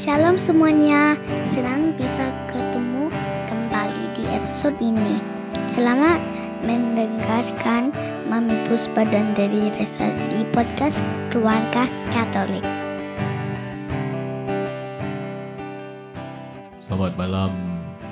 Shalom 0.00 0.40
semuanya, 0.40 1.12
senang 1.52 1.92
bisa 1.92 2.32
ketemu 2.48 3.12
kembali 3.52 4.04
di 4.16 4.24
episode 4.32 4.72
ini. 4.80 5.20
Selamat 5.68 6.16
mendengarkan 6.64 7.92
Mami 8.32 8.56
Puspa 8.64 9.04
dan 9.04 9.36
dari 9.36 9.68
Resa 9.76 10.08
di 10.32 10.48
podcast 10.56 11.04
Keluarga 11.28 11.84
Katolik. 12.16 12.64
Selamat 16.80 17.12
malam, 17.20 17.52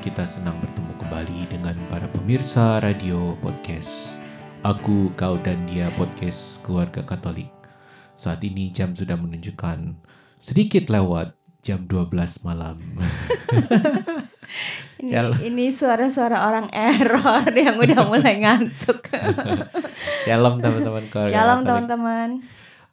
kita 0.05 0.29
senang 0.29 0.61
bertemu 0.61 0.93
kembali 1.01 1.39
dengan 1.49 1.77
para 1.89 2.05
pemirsa 2.13 2.85
radio 2.85 3.33
podcast. 3.41 4.21
Aku, 4.61 5.09
kau, 5.17 5.41
dan 5.41 5.57
dia 5.65 5.89
podcast 5.97 6.61
Keluarga 6.61 7.01
Katolik. 7.01 7.49
Saat 8.21 8.45
ini 8.45 8.69
jam 8.77 8.93
sudah 8.93 9.17
menunjukkan 9.17 9.97
sedikit 10.37 10.93
lewat 10.93 11.38
jam 11.63 11.85
12 11.87 12.47
malam. 12.47 12.79
Ini, 14.99 15.15
ini 15.47 15.71
suara-suara 15.71 16.51
orang 16.51 16.75
error 16.75 17.47
yang 17.55 17.79
udah 17.79 18.01
mulai 18.09 18.43
ngantuk. 18.43 19.07
Shalom 20.27 20.59
teman-teman 20.59 21.05
Shalom 21.31 21.63
teman-teman. 21.63 22.43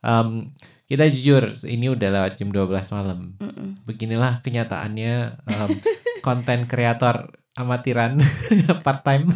Em, 0.05 0.53
kita 0.85 1.09
jujur, 1.09 1.57
ini 1.65 1.89
udah 1.89 2.09
lewat 2.13 2.37
jam 2.37 2.53
12 2.53 2.93
malam. 2.93 3.33
Mm-mm. 3.41 3.81
Beginilah 3.89 4.45
kenyataannya 4.45 5.13
em, 5.49 5.69
konten 6.21 6.69
kreator 6.69 7.33
amatiran 7.55 8.19
part 8.85 9.01
time. 9.01 9.31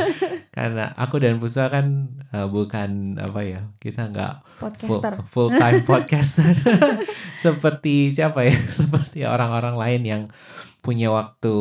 Karena 0.56 0.92
aku 0.92 1.16
dan 1.16 1.40
Pusa 1.40 1.72
kan 1.72 2.12
eh, 2.28 2.44
bukan 2.44 3.16
apa 3.16 3.40
ya, 3.40 3.72
kita 3.80 4.12
nggak 4.12 4.34
full, 4.60 4.68
Podcaster. 4.68 5.12
full 5.24 5.50
time 5.50 5.80
podcaster 5.88 6.52
seperti 7.34 8.12
siapa 8.12 8.44
ya? 8.44 8.52
Seperti 8.52 9.24
orang-orang 9.24 9.80
lain 9.80 10.02
yang 10.04 10.22
punya 10.84 11.08
waktu 11.08 11.54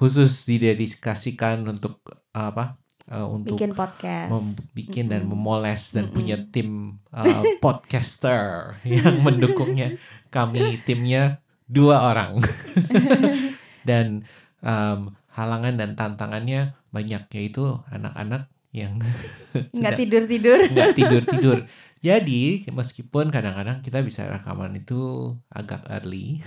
khusus 0.00 0.48
didedikasikan 0.48 1.68
untuk 1.68 2.00
apa? 2.32 2.80
eh, 3.08 3.24
untuk 3.24 3.56
Bikin 3.56 3.72
podcast. 3.72 4.32
bikin 4.72 5.08
dan 5.08 5.24
Mm-mm. 5.24 5.36
memoles 5.36 5.92
dan 5.92 6.08
Mm-mm. 6.08 6.16
punya 6.16 6.36
tim 6.48 7.00
uh, 7.08 7.44
podcaster 7.60 8.76
yang 8.84 9.20
mendukungnya. 9.20 9.96
Kami 10.28 10.84
timnya 10.84 11.40
dua 11.68 12.12
orang 12.12 12.40
dan 13.84 14.24
um, 14.60 15.08
halangan 15.38 15.78
dan 15.78 15.94
tantangannya 15.94 16.74
banyak 16.90 17.30
yaitu 17.30 17.78
anak-anak 17.94 18.50
yang 18.74 18.98
Nggak 19.54 19.70
sudah 19.72 19.92
tidur-tidur. 19.94 20.58
nggak 20.74 20.92
tidur 20.98 21.22
tidur. 21.22 21.58
Jadi 21.98 22.62
meskipun 22.70 23.30
kadang-kadang 23.30 23.82
kita 23.82 24.02
bisa 24.06 24.26
rekaman 24.26 24.74
itu 24.78 25.34
agak 25.50 25.82
early, 25.90 26.38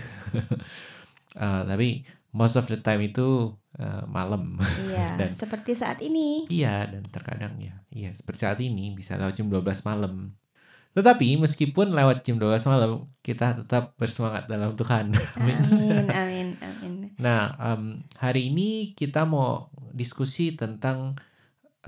uh, 1.36 1.64
tapi 1.69 2.08
most 2.31 2.56
of 2.56 2.72
the 2.72 2.80
time 2.80 3.03
itu 3.03 3.52
uh, 3.75 4.03
malam. 4.08 4.56
Iya, 4.88 5.19
Dan- 5.19 5.36
seperti 5.36 5.75
saat 5.75 6.00
ini. 6.00 6.47
Iya, 6.47 6.88
dan 6.88 7.03
terkadang 7.12 7.59
ya, 7.59 7.75
iya 7.92 8.16
seperti 8.16 8.47
saat 8.47 8.59
ini 8.64 8.95
bisa 8.95 9.19
lewat 9.19 9.36
jam 9.36 9.52
12 9.52 9.88
malam. 9.88 10.31
Tetapi 10.92 11.39
meskipun 11.39 11.95
lewat 11.95 12.28
jam 12.28 12.36
12 12.36 12.67
malam, 12.67 13.08
kita 13.23 13.64
tetap 13.64 13.95
bersemangat 13.95 14.52
dalam 14.52 14.75
Tuhan. 14.75 15.16
Amin. 15.39 15.58
Amin, 15.72 16.06
amin, 16.11 16.47
amin. 16.59 16.94
Nah, 17.16 17.56
em, 17.56 18.03
hari 18.20 18.52
ini 18.52 18.92
kita 18.92 19.23
mau 19.23 19.72
diskusi 19.95 20.52
tentang 20.52 21.16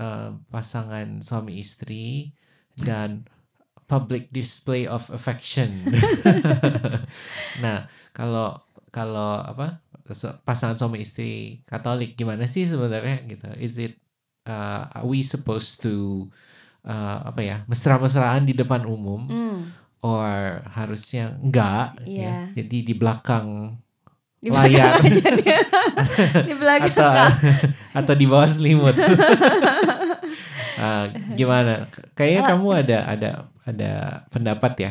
eh, 0.00 0.32
pasangan 0.48 1.20
suami 1.20 1.60
istri 1.60 2.32
dan 2.80 3.28
public 3.84 4.32
display 4.32 4.88
of 4.88 5.12
affection. 5.12 5.84
nah, 7.64 7.86
kalau 8.16 8.56
kalau 8.88 9.42
apa 9.44 9.84
pasangan 10.44 10.78
suami 10.78 11.02
istri 11.02 11.64
Katolik 11.68 12.16
gimana 12.16 12.48
sih 12.48 12.64
sebenarnya 12.64 13.24
gitu? 13.28 13.48
Is 13.60 13.76
it 13.76 14.00
uh, 14.48 14.88
are 14.92 15.06
we 15.08 15.20
supposed 15.20 15.80
to 15.84 16.28
uh, 16.84 17.18
apa 17.24 17.40
ya 17.40 17.56
mesra-mesraan 17.64 18.44
di 18.44 18.52
depan 18.52 18.84
umum 18.84 19.24
Hmm, 19.24 19.58
or 20.00 20.60
harusnya 20.70 21.34
enggak? 21.36 21.96
Iya. 22.04 22.52
Ya? 22.52 22.62
Jadi 22.62 22.76
di 22.82 22.94
belakang 22.94 23.76
di 24.38 24.52
Layar. 24.52 25.00
di 26.48 26.54
belakang. 26.54 26.92
atau 26.92 27.12
atau 27.98 28.14
di 28.14 28.26
bawah 28.28 28.44
selimut. 28.46 28.94
Ah, 30.74 31.06
gimana? 31.38 31.86
Kayaknya 32.18 32.42
Kalau- 32.42 32.50
kamu 32.58 32.68
ada 32.74 32.98
ada 33.06 33.30
ada 33.62 33.92
pendapat 34.28 34.72
ya? 34.76 34.90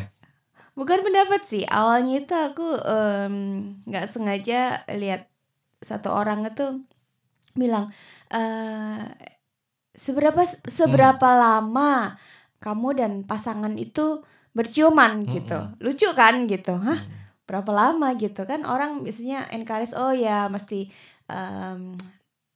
Bukan 0.72 1.04
pendapat 1.04 1.44
sih. 1.44 1.62
Awalnya 1.62 2.24
itu 2.24 2.32
aku 2.32 2.66
nggak 3.84 4.08
sengaja 4.08 4.80
lihat 4.88 5.28
satu 5.78 6.08
orang 6.08 6.48
itu 6.48 6.82
bilang 7.52 7.92
eh 8.32 9.04
seberapa 9.94 10.42
seberapa 10.66 11.28
lama 11.38 12.18
kamu 12.58 12.88
dan 12.98 13.12
pasangan 13.24 13.74
itu 13.78 14.22
berciuman 14.54 15.26
gitu. 15.26 15.58
Mm-mm. 15.58 15.82
Lucu 15.82 16.08
kan 16.14 16.46
gitu. 16.46 16.74
Hah? 16.78 16.98
Hmm. 17.02 17.22
Berapa 17.44 17.70
lama 17.70 18.08
gitu 18.16 18.46
kan 18.48 18.64
orang 18.64 19.04
biasanya 19.04 19.50
encourage 19.52 19.92
oh 19.92 20.14
ya 20.16 20.48
mesti 20.48 20.88
em, 21.28 21.92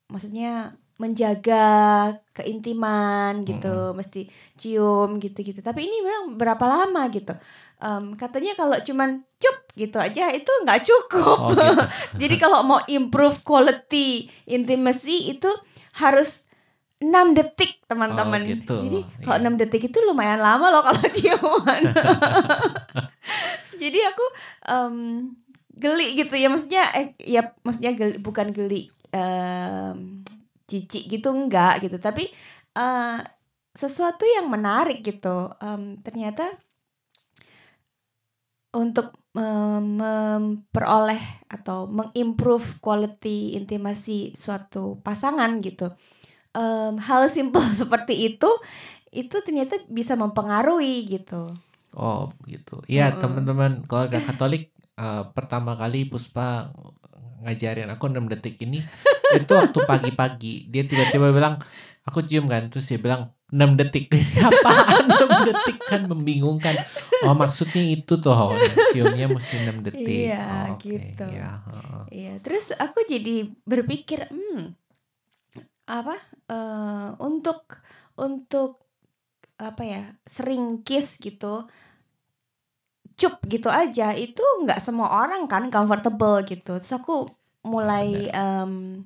maksudnya 0.09 0.73
menjaga 0.99 2.11
keintiman 2.35 3.47
gitu, 3.47 3.95
mesti 3.95 4.27
cium 4.59 5.23
gitu-gitu. 5.23 5.63
Tapi 5.63 5.87
ini 5.87 6.03
bilang 6.03 6.35
berapa 6.35 6.65
lama 6.67 7.07
gitu. 7.13 7.37
Em, 7.79 8.19
katanya 8.19 8.59
kalau 8.59 8.75
cuman 8.83 9.23
cup 9.39 9.57
gitu 9.79 10.03
aja 10.03 10.33
itu 10.35 10.51
nggak 10.67 10.83
cukup. 10.83 11.39
Oh, 11.39 11.55
gitu. 11.55 11.85
Jadi 12.27 12.35
kalau 12.41 12.67
mau 12.67 12.81
improve 12.91 13.39
quality 13.47 14.27
intimacy 14.51 15.31
itu 15.31 15.53
harus 16.03 16.43
6 16.99 17.31
detik 17.33 17.79
teman-teman. 17.87 18.43
Oh, 18.43 18.49
gitu. 18.49 18.77
Jadi 18.83 18.99
kalau 19.23 19.39
Iya. 19.39 19.45
6 19.47 19.55
detik 19.55 19.83
itu 19.87 19.99
lumayan 20.03 20.43
lama 20.43 20.67
loh 20.69 20.83
kalau 20.83 20.99
ciuman. 21.17 21.83
Jadi 23.79 23.99
aku 24.03 24.25
em, 24.67 24.95
geli 25.71 26.19
gitu 26.19 26.35
ya 26.35 26.51
maksudnya 26.51 26.91
eh, 26.91 27.15
ya 27.23 27.55
maksudnya 27.63 27.95
geli, 27.95 28.19
bukan 28.19 28.51
geli 28.51 28.91
em, 29.15 30.27
jijik 30.67 31.07
gitu 31.07 31.31
enggak 31.31 31.87
gitu 31.87 32.03
tapi 32.03 32.27
eh, 32.75 33.19
sesuatu 33.73 34.27
yang 34.27 34.51
menarik 34.51 34.99
gitu 35.01 35.55
Em, 35.63 36.03
ternyata 36.03 36.51
untuk 38.75 39.15
mem- 39.33 39.97
memperoleh 39.97 41.47
atau 41.49 41.89
mengimprove 41.89 42.83
quality 42.85 43.57
intimasi 43.57 44.35
suatu 44.37 45.01
pasangan 45.01 45.63
gitu 45.65 45.95
Em, 46.57 46.95
hal 46.99 47.29
simpel 47.29 47.63
seperti 47.81 48.15
itu 48.35 48.51
itu 49.09 49.37
ternyata 49.41 49.81
bisa 49.89 50.13
mempengaruhi 50.19 51.05
gitu 51.09 51.53
Oh, 51.97 52.29
gitu. 52.45 52.79
Iya, 52.87 53.17
Mm-mm. 53.17 53.21
teman-teman 53.25 53.73
keluarga 53.89 54.21
Katolik 54.23 54.71
eh, 54.95 55.25
pertama 55.33 55.75
kali 55.75 56.07
Puspa 56.07 56.71
ngajarin 57.43 57.89
aku 57.91 58.13
6 58.13 58.29
detik 58.29 58.61
ini 58.61 58.83
itu 59.39 59.53
waktu 59.57 59.79
pagi-pagi. 59.83 60.69
Dia 60.69 60.85
tiba-tiba 60.85 61.33
bilang, 61.33 61.59
"Aku 62.07 62.23
cium 62.23 62.47
kan." 62.47 62.69
Terus 62.69 62.87
dia 62.87 63.01
bilang, 63.01 63.33
"6 63.51 63.75
detik." 63.75 64.13
Apaan 64.47 65.11
6 65.11 65.31
detik 65.49 65.79
kan 65.89 66.05
membingungkan. 66.07 66.77
Oh, 67.25 67.35
maksudnya 67.35 67.83
itu 67.83 68.21
tuh. 68.21 68.37
Ciumnya 68.93 69.27
mesti 69.27 69.55
6 69.65 69.81
detik. 69.83 70.29
Iya, 70.29 70.45
Oh, 70.45 70.77
oke. 70.77 70.87
gitu. 70.87 71.25
Iya, 71.25 71.49
heeh. 71.67 72.03
Iya, 72.09 72.33
terus 72.45 72.65
aku 72.77 73.01
jadi 73.09 73.49
berpikir, 73.65 74.29
hmm, 74.29 74.77
apa 75.89 76.15
eh, 76.53 77.09
untuk 77.25 77.81
untuk 78.21 78.77
apa 79.59 79.83
ya 79.83 80.03
sering 80.29 80.87
kiss 80.87 81.19
gitu, 81.19 81.67
cup 83.19 83.43
gitu 83.51 83.67
aja 83.67 84.15
itu 84.15 84.41
nggak 84.63 84.79
semua 84.79 85.09
orang 85.27 85.51
kan 85.51 85.67
comfortable 85.75 86.39
gitu. 86.47 86.79
Terus 86.79 86.95
aku 86.95 87.27
mulai 87.67 88.31
em, 88.31 89.03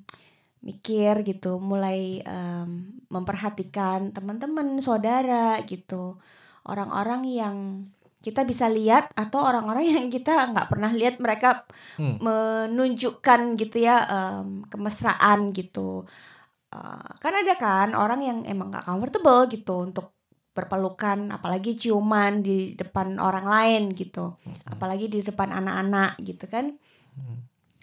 mikir 0.61 1.25
gitu, 1.25 1.57
mulai 1.59 2.21
em, 2.23 2.93
memperhatikan 3.09 4.13
teman-teman, 4.13 4.77
saudara 4.85 5.59
gitu, 5.65 6.21
orang-orang 6.69 7.23
yang 7.27 7.57
kita 8.23 8.47
bisa 8.47 8.71
lihat 8.71 9.11
atau 9.19 9.43
orang-orang 9.43 9.83
yang 9.99 10.07
kita 10.13 10.47
nggak 10.55 10.71
pernah 10.71 10.93
lihat 10.95 11.19
mereka 11.19 11.65
Hmm. 11.99 12.17
menunjukkan 12.23 13.41
gitu 13.59 13.77
ya 13.83 13.97
em, 14.07 14.63
kemesraan 14.71 15.51
gitu 15.57 16.05
Eh, 16.73 17.09
kan 17.21 17.33
ada 17.37 17.55
kan 17.61 17.93
orang 17.93 18.21
yang 18.25 18.39
emang 18.49 18.73
nggak 18.73 18.89
comfortable 18.89 19.45
gitu 19.53 19.85
untuk 19.85 20.17
berpelukan 20.53 21.33
apalagi 21.33 21.77
ciuman 21.77 22.45
di 22.45 22.73
depan 22.77 23.21
orang 23.21 23.47
lain 23.49 23.83
gitu. 23.93 24.37
Apalagi 24.69 25.09
di 25.09 25.21
depan 25.21 25.53
anak-anak 25.53 26.21
gitu 26.25 26.45
kan. 26.49 26.77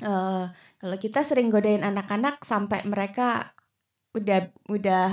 Eh, 0.01 0.45
kalau 0.80 0.97
kita 0.97 1.21
sering 1.21 1.53
godain 1.53 1.86
anak-anak 1.86 2.41
sampai 2.41 2.81
mereka 2.88 3.53
udah 4.18 4.50
udah 4.71 5.07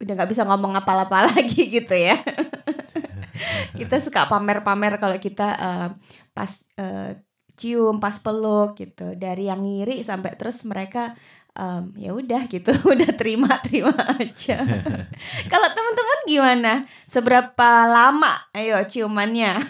udah 0.00 0.12
nggak 0.16 0.30
bisa 0.32 0.44
ngomong 0.44 0.76
apa-apa 0.76 1.24
lagi 1.32 1.72
gitu 1.72 1.96
ya. 1.96 2.20
Kita 3.80 3.96
suka 3.96 4.28
pamer-pamer 4.28 5.00
kalau 5.00 5.16
kita 5.16 5.48
eh, 5.56 5.88
pas 6.36 6.50
eh, 6.76 7.16
cium 7.56 8.00
pas 8.00 8.16
peluk 8.20 8.76
gitu. 8.76 9.16
Dari 9.16 9.48
yang 9.48 9.64
ngiri 9.64 10.00
sampai 10.00 10.36
terus 10.36 10.64
mereka 10.64 11.16
em, 11.60 11.84
ya 12.00 12.10
udah 12.16 12.48
gitu. 12.48 12.72
Udah 12.92 13.10
terima 13.12 13.60
terima 13.60 13.92
aja. 14.16 14.56
Kalau 15.52 15.68
teman-teman 15.76 16.18
gimana? 16.24 16.72
Seberapa 17.04 17.84
lama? 17.84 18.32
Ayo 18.56 18.80
ciumannya. 18.88 19.60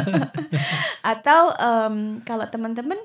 Atau 1.14 1.54
em, 1.56 2.20
kalau 2.26 2.44
teman-teman 2.50 2.98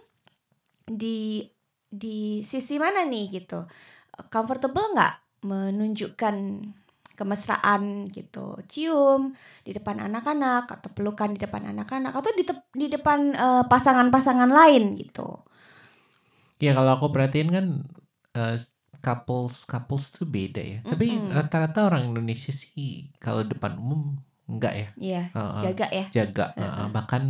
di 0.89 1.47
di 1.87 2.41
sisi 2.41 2.81
mana 2.81 3.05
nih 3.05 3.39
gitu? 3.39 3.63
Comfortable 4.27 4.91
nggak 4.95 5.45
menunjukkan 5.47 6.35
kemesraan 7.15 8.11
gitu? 8.11 8.59
Cium 8.67 9.31
di 9.63 9.71
depan 9.71 10.03
anak-anak 10.03 10.67
atau 10.67 10.89
pelukan 10.91 11.31
di 11.31 11.39
depan 11.39 11.71
anak-anak 11.71 12.11
atau 12.11 12.31
di 12.35 12.43
di 12.75 12.87
depan 12.91 13.19
eh, 13.31 13.63
pasangan-pasangan 13.63 14.51
lain 14.51 14.99
gitu 14.99 15.45
Ya 16.63 16.71
kalau 16.77 16.91
aku 16.95 17.07
perhatiin 17.13 17.49
kan 17.51 17.65
eh, 18.37 18.55
couples 19.03 19.55
couples 19.71 20.05
tuh 20.15 20.25
beda 20.25 20.61
ya. 20.63 20.77
Tapi 20.87 21.05
Mm-mm. 21.11 21.35
rata-rata 21.37 21.79
orang 21.89 22.03
Indonesia 22.11 22.51
sih 22.55 23.11
kalau 23.23 23.43
depan 23.45 23.75
umum 23.81 24.01
enggak 24.51 24.73
ya. 24.81 24.87
Iya 24.95 25.17
Heeh, 25.35 25.63
jaga 25.63 25.85
ya 25.91 26.03
jaga 26.15 26.43
Heeh. 26.55 26.71
heeh. 26.71 26.87
bahkan 26.95 27.23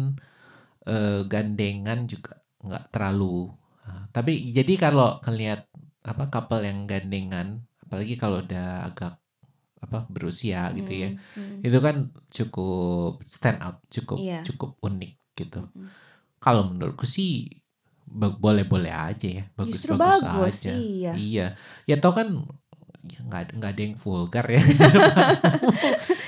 eh, 0.87 1.19
gandengan 1.31 1.99
juga 2.11 2.31
nggak 2.65 2.83
terlalu. 2.93 3.51
Ah, 3.85 4.03
tapi 4.15 4.31
jadi 4.57 4.73
kalau 4.83 5.21
ngelihat 5.25 5.61
apa 6.05 6.23
couple 6.33 6.61
yang 6.69 6.79
gandengan, 6.89 7.47
apalagi 7.85 8.13
kalau 8.17 8.41
udah 8.45 8.89
agak 8.89 9.13
apa 9.85 9.97
berusia 10.09 10.73
gitu 10.77 10.91
ya, 11.03 11.09
Mm, 11.13 11.19
mm, 11.37 11.65
itu 11.65 11.77
kan 11.87 11.95
cukup 12.37 13.21
stand 13.29 13.59
out, 13.65 13.77
cukup 13.95 14.19
Iya. 14.21 14.41
cukup 14.47 14.71
unik 14.87 15.11
gitu. 15.39 15.59
mm. 15.75 15.87
Kalau 16.43 16.61
menurutku 16.69 17.05
sih 17.09 17.29
boleh-boleh 18.07 18.93
aja 18.93 19.27
ya, 19.27 19.43
justru 19.65 19.97
bagus-bagus 19.97 20.21
bagus 20.23 20.55
aja. 20.63 20.71
iya 20.71 21.11
Iya, 21.17 21.45
ya 21.89 21.95
tau 21.99 22.13
kan 22.13 22.27
ya 23.05 23.19
nggak 23.21 23.41
nggak 23.61 23.71
ada 23.73 23.81
yang 23.85 23.95
vulgar 24.01 24.45
ya. 24.49 24.61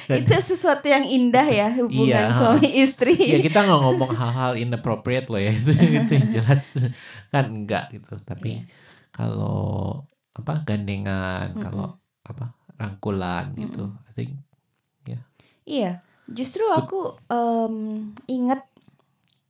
Itu 0.08 0.34
sesuatu 0.40 0.86
yang 0.88 1.04
indah 1.04 1.48
ya 1.48 1.68
hubungan 1.78 2.32
Iya. 2.32 2.38
suami 2.38 2.70
istri 2.82 3.14
ya 3.34 3.38
kita 3.42 3.60
nggak 3.66 3.82
ngomong 3.82 4.12
hal-hal 4.16 4.52
inappropriate 4.56 5.28
loh 5.28 5.42
ya 5.42 5.52
itu 5.52 5.72
itu 6.04 6.12
yang 6.14 6.28
jelas 6.32 6.62
kan 7.34 7.46
enggak 7.50 7.92
gitu. 7.94 8.14
Tapi 8.24 8.62
Iya. 8.62 8.64
kalau 9.12 10.04
apa 10.38 10.62
gandengan, 10.64 11.58
Mm-mm. 11.58 11.64
kalau 11.66 11.88
apa 12.22 12.54
rangkulan 12.78 13.58
gitu, 13.58 13.90
I 14.06 14.14
think 14.14 14.32
Iya, 15.68 16.00
justru 16.32 16.64
It's 16.64 16.72
good. 16.72 16.80
aku 16.88 17.00
em, 17.28 17.76
ingat 18.32 18.64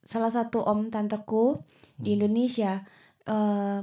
salah 0.01 0.33
satu 0.33 0.65
om 0.65 0.89
tanteku 0.89 1.61
di 2.03 2.09
Hmm. 2.09 2.15
Indonesia. 2.17 2.71
eh, 3.27 3.79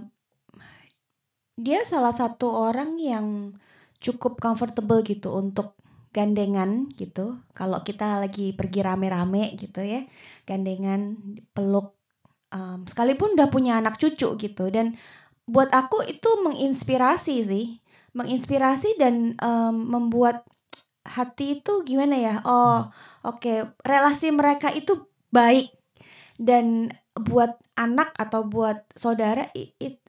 dia 1.55 1.81
salah 1.87 2.11
satu 2.15 2.51
orang 2.51 2.99
yang 2.99 3.55
cukup 4.03 4.39
comfortable 4.43 5.01
gitu 5.07 5.31
untuk 5.35 5.79
gandengan 6.15 6.91
gitu. 6.99 7.39
Kalau 7.59 7.83
kita 7.87 8.23
lagi 8.23 8.53
pergi 8.55 8.81
rame-rame 8.85 9.55
gitu 9.59 9.81
ya, 9.83 10.03
gandengan, 10.49 11.19
peluk. 11.55 11.95
em, 12.55 12.87
sekalipun 12.89 13.37
udah 13.37 13.49
punya 13.53 13.79
anak 13.83 13.99
cucu 14.01 14.39
gitu. 14.41 14.65
Dan 14.73 14.97
buat 15.49 15.71
aku 15.75 16.05
itu 16.09 16.31
menginspirasi 16.47 17.37
sih, 17.47 17.67
menginspirasi 18.17 18.97
dan 19.01 19.37
em, 19.41 19.75
membuat 19.95 20.47
hati 21.07 21.61
itu 21.63 21.73
gimana 21.89 22.17
ya? 22.19 22.35
Oh, 22.49 22.89
oke, 23.27 23.77
relasi 23.85 24.33
mereka 24.35 24.73
itu 24.75 25.07
baik 25.35 25.73
dan 26.41 26.91
buat 27.15 27.55
anak 27.75 28.11
atau 28.19 28.43
buat 28.43 28.83
saudara 28.95 29.47
i- 29.55 29.75
it- 29.79 30.03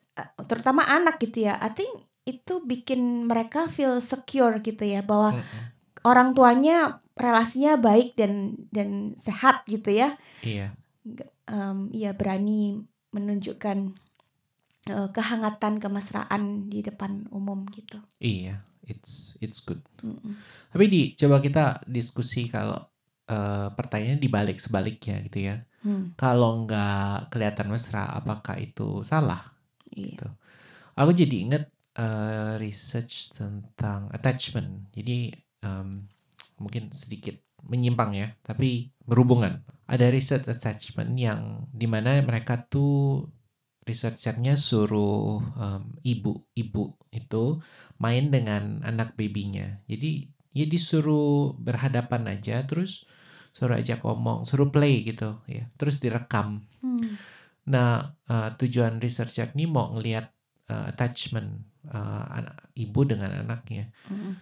terutama 0.48 0.82
anak 0.84 1.22
gitu 1.22 1.46
ya. 1.46 1.60
I 1.60 1.70
think 1.72 1.92
itu 2.26 2.66
bikin 2.66 3.30
mereka 3.30 3.70
feel 3.70 4.02
secure 4.02 4.58
gitu 4.60 4.82
ya 4.82 5.06
bahwa 5.06 5.38
mm-mm. 5.38 5.64
orang 6.02 6.34
tuanya 6.34 6.78
relasinya 7.14 7.78
baik 7.78 8.18
dan 8.18 8.58
dan 8.74 9.14
sehat 9.22 9.64
gitu 9.70 9.94
ya. 9.94 10.18
iya, 10.42 10.74
Em, 11.46 11.94
iya 11.94 12.18
berani 12.18 12.82
menunjukkan 13.14 13.78
eh, 14.90 15.10
kehangatan 15.14 15.78
kemesraan 15.78 16.70
di 16.70 16.82
depan 16.82 17.30
umum 17.30 17.66
gitu. 17.70 18.02
iya, 18.18 18.66
it's 18.82 19.38
it's 19.38 19.62
good. 19.62 19.82
Mm-mm. 20.02 20.34
Tapi 20.74 20.86
di 20.90 21.02
coba 21.14 21.38
kita 21.38 21.86
diskusi 21.86 22.50
kalau 22.50 22.82
eh, 23.26 23.68
pertanyaannya 23.70 24.18
dibalik 24.18 24.58
sebaliknya 24.58 25.22
gitu 25.30 25.46
ya. 25.46 25.62
Hmm, 25.86 26.16
Kalau 26.22 26.52
nggak 26.66 27.32
kelihatan 27.32 27.68
mesra, 27.74 28.04
apakah 28.20 28.56
itu 28.68 29.04
salah? 29.12 29.42
iya. 29.94 30.26
Aku 31.00 31.12
jadi 31.16 31.36
inget 31.46 31.64
eh, 32.00 32.54
research 32.62 33.36
tentang 33.38 34.10
attachment. 34.16 34.92
Jadi 34.96 35.34
em, 35.66 36.08
mungkin 36.62 36.92
sedikit 36.96 37.36
menyimpang 37.66 38.12
ya, 38.18 38.30
tapi 38.46 38.92
berhubungan. 39.06 39.64
Ada 39.90 40.10
research 40.14 40.48
attachment 40.52 41.14
yang 41.20 41.42
di 41.74 41.88
mana 41.90 42.22
mereka 42.26 42.62
tuh 42.70 43.26
researchernya 43.86 44.58
suruh 44.58 45.42
ibu-ibu 46.02 46.84
itu 47.14 47.46
main 48.02 48.26
dengan 48.34 48.82
anak 48.82 49.14
babynya. 49.20 49.82
Jadi 49.86 50.30
ya 50.56 50.66
disuruh 50.66 51.54
berhadapan 51.60 52.34
aja, 52.38 52.66
terus 52.66 53.06
suruh 53.56 53.80
ajak 53.80 54.00
ngomong, 54.04 54.40
suruh 54.48 54.68
play 54.76 54.96
gitu 55.10 55.40
ya, 55.48 55.64
terus 55.80 55.96
direkam. 56.04 56.50
Hmm, 56.82 57.18
Nah, 57.66 58.14
eh, 58.30 58.50
tujuan 58.60 59.02
researcher 59.02 59.50
ini 59.58 59.66
mau 59.66 59.90
ngelihat 59.94 60.26
eh, 60.70 60.86
attachment 60.92 61.50
eh, 61.90 62.24
anak 62.38 62.56
ibu 62.78 63.02
dengan 63.08 63.32
anaknya. 63.42 63.90
mm-mm. 64.12 64.36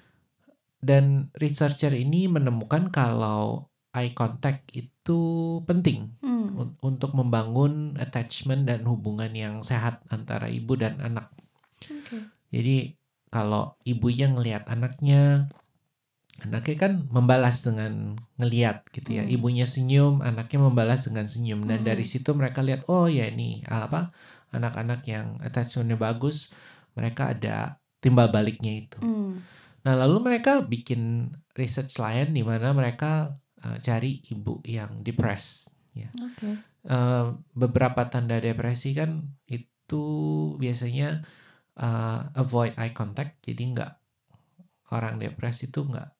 Dan 0.83 1.31
researcher 1.39 1.95
ini 1.95 2.27
menemukan 2.27 2.91
kalau 2.91 3.71
eye 3.95 4.11
contact 4.11 4.67
itu 4.75 5.19
penting 5.69 5.99
Hmm, 6.23 6.47
un- 6.59 6.75
untuk 6.83 7.11
membangun 7.15 7.95
attachment 8.03 8.67
dan 8.69 8.83
hubungan 8.91 9.31
yang 9.43 9.55
sehat 9.63 10.03
antara 10.11 10.47
ibu 10.51 10.73
dan 10.75 10.99
anak. 10.99 11.31
oke. 11.91 12.17
Jadi 12.53 12.95
kalau 13.33 13.73
ibunya 13.83 14.29
ngelihat 14.29 14.69
anaknya, 14.69 15.49
anaknya 16.43 16.77
kan 16.77 16.93
membalas 17.07 17.63
dengan 17.63 18.19
ngeliat 18.37 18.87
gitu 18.91 19.19
ya. 19.19 19.23
Hmm. 19.23 19.33
Ibunya 19.33 19.65
senyum, 19.65 20.19
anaknya 20.19 20.59
membalas 20.59 21.07
dengan 21.07 21.25
senyum. 21.25 21.63
Dan 21.65 21.83
Hmm. 21.83 21.87
dari 21.87 22.05
situ 22.05 22.35
mereka 22.35 22.59
lihat, 22.59 22.85
oh 22.91 23.07
ya 23.07 23.27
ini 23.31 23.63
apa 23.67 24.11
anak-anak 24.53 25.01
yang 25.09 25.41
attachmentnya 25.41 25.97
bagus, 25.97 26.53
mereka 26.93 27.33
ada 27.33 27.81
timbal 28.03 28.29
baliknya 28.29 28.85
itu. 28.85 28.99
Hmm, 29.01 29.41
Nah 29.83 29.93
lalu 29.99 30.31
mereka 30.31 30.63
bikin 30.63 31.31
research 31.59 31.99
lain 31.99 32.31
di 32.31 32.43
mana 32.43 32.71
mereka 32.71 33.35
uh, 33.63 33.77
cari 33.83 34.23
ibu 34.31 34.63
yang 34.63 35.03
depressed. 35.03 35.75
Ya. 35.93 36.09
oke. 36.15 36.49
Uh, 36.83 37.39
beberapa 37.55 38.07
tanda 38.11 38.39
depresi 38.43 38.91
kan 38.91 39.23
itu 39.47 40.03
biasanya 40.59 41.23
uh, 41.79 42.27
avoid 42.35 42.75
eye 42.75 42.91
contact, 42.91 43.39
jadi 43.43 43.63
nggak 43.71 43.91
orang 44.91 45.17
depresi 45.17 45.71
itu 45.71 45.83
nggak 45.83 46.12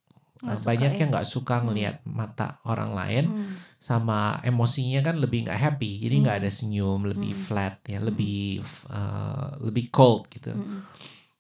Nggak 0.44 0.54
uh, 0.54 0.60
suka 0.60 0.70
banyak 0.70 0.92
ya? 0.92 1.00
yang 1.00 1.10
nggak 1.16 1.28
suka 1.28 1.56
Hmm. 1.56 1.64
ngelihat 1.72 1.96
mata 2.04 2.48
orang 2.68 2.92
lain 2.92 3.26
Hmm, 3.32 3.54
sama 3.80 4.40
emosinya 4.44 5.00
kan 5.04 5.16
lebih 5.20 5.48
nggak 5.48 5.60
happy, 5.60 6.04
jadi 6.04 6.16
nggak 6.20 6.36
Hmm. 6.40 6.44
ada 6.44 6.52
senyum, 6.52 7.00
lebih 7.08 7.32
Hmm. 7.32 7.44
flat 7.48 7.76
ya, 7.88 8.00
Hmm. 8.00 8.08
lebih 8.12 8.60
uh, 8.92 9.50
lebih 9.64 9.88
cold 9.90 10.28
gitu. 10.28 10.52
mm-mm. 10.52 10.84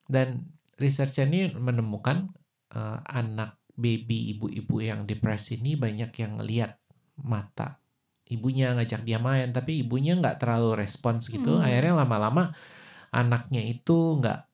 Dan 0.08 0.48
researcher 0.80 1.28
ini 1.28 1.52
menemukan 1.56 2.32
uh, 2.76 3.00
anak 3.06 3.60
baby 3.76 4.36
ibu-ibu 4.38 4.80
yang 4.80 5.04
depresi 5.04 5.58
ini 5.60 5.76
banyak 5.76 6.12
yang 6.16 6.40
lihat 6.44 6.78
mata 7.22 7.82
ibunya 8.28 8.74
ngajak 8.74 9.04
dia 9.06 9.20
main, 9.22 9.52
tapi 9.54 9.84
ibunya 9.86 10.16
nggak 10.18 10.40
terlalu 10.42 10.80
respons 10.80 11.28
gitu. 11.30 11.60
Hmm. 11.60 11.66
Akhirnya 11.66 12.02
lama-lama 12.02 12.56
anaknya 13.14 13.62
itu 13.62 14.18
nggak 14.20 14.53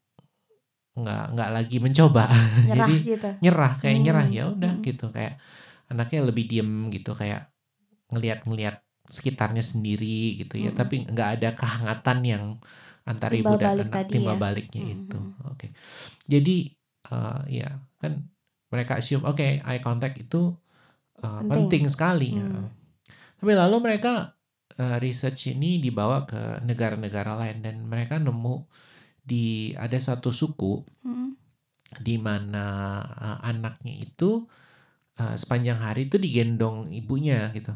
nggak 1.03 1.23
nggak 1.35 1.49
lagi 1.55 1.77
mencoba, 1.79 2.23
Nyerah 2.67 2.87
jadi 2.89 2.95
gitu. 3.03 3.29
nyerah 3.43 3.73
kayak 3.81 3.95
Hmm. 3.95 4.03
nyerah 4.05 4.27
ya 4.29 4.43
udah 4.51 4.73
Hmm. 4.77 4.83
gitu 4.85 5.05
kayak 5.09 5.33
anaknya 5.89 6.19
lebih 6.27 6.45
diem 6.45 6.71
gitu 6.93 7.11
kayak 7.17 7.49
ngelihat-ngelihat 8.09 8.81
sekitarnya 9.09 9.63
sendiri 9.65 10.37
gitu 10.37 10.55
ya, 10.61 10.69
Hmm. 10.69 10.79
tapi 10.79 10.95
nggak 11.05 11.29
ada 11.41 11.49
kehangatan 11.57 12.19
yang 12.23 12.43
antara 13.09 13.33
ibu 13.33 13.57
dan 13.57 13.73
balik 13.73 13.85
anak 13.89 14.05
timbal 14.05 14.35
ya. 14.37 14.41
baliknya 14.41 14.81
Hmm, 14.85 14.93
itu. 14.93 15.17
hmm. 15.17 15.49
Oke. 15.49 15.67
Jadi 16.29 16.55
eh, 17.09 17.41
ya 17.49 17.69
kan 17.97 18.13
mereka 18.69 19.01
assume 19.01 19.25
oke 19.25 19.65
eye 19.65 19.81
contact 19.81 20.21
itu 20.21 20.53
eh, 21.19 21.41
Penting. 21.41 21.49
penting. 21.49 21.83
sekali. 21.89 22.29
ya. 22.37 22.45
Hmm. 22.45 22.69
Tapi 23.41 23.51
lalu 23.57 23.75
mereka 23.81 24.37
eh, 24.77 24.97
research 25.01 25.57
ini 25.57 25.81
dibawa 25.81 26.29
ke 26.29 26.61
negara-negara 26.61 27.33
lain 27.41 27.65
dan 27.65 27.75
mereka 27.89 28.21
nemu 28.21 28.55
di 29.29 29.45
ada 29.77 29.97
satu 30.01 30.33
suku 30.33 30.73
Mm-mm. 31.05 31.29
di 32.01 32.15
mana 32.17 32.65
uh, 33.05 33.37
anaknya 33.45 33.93
itu 34.01 34.49
uh, 35.21 35.35
sepanjang 35.37 35.77
hari 35.77 36.09
itu 36.09 36.17
digendong 36.17 36.89
ibunya 36.89 37.53
gitu. 37.53 37.73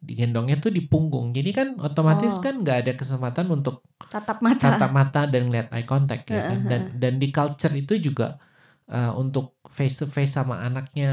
digendongnya 0.00 0.56
tuh 0.56 0.72
di 0.72 0.80
punggung. 0.80 1.28
Jadi 1.36 1.50
kan 1.52 1.68
otomatis 1.76 2.40
Oh. 2.40 2.40
kan 2.40 2.64
nggak 2.64 2.78
ada 2.88 2.92
kesempatan 2.96 3.52
untuk 3.52 3.84
Tatap 4.08 4.40
mata. 4.40 4.64
tatap 4.64 4.90
mata 4.96 5.20
dan 5.28 5.52
ngeliat 5.52 5.68
eye 5.76 5.84
contact 5.84 6.24
ya 6.32 6.40
kan. 6.48 6.60
Dan 6.64 6.82
dan 6.96 7.20
di 7.20 7.28
culture 7.28 7.76
itu 7.76 8.00
juga 8.00 8.40
uh, 8.88 9.12
untuk 9.20 9.60
face 9.68 10.00
to 10.00 10.08
face 10.08 10.32
sama 10.32 10.64
anaknya 10.64 11.12